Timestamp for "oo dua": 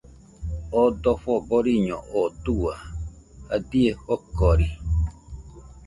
2.17-2.75